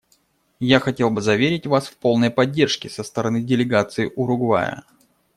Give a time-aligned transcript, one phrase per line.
[0.59, 4.83] Я хотел бы заверить Вас в полной поддержке со стороны делегации Уругвая.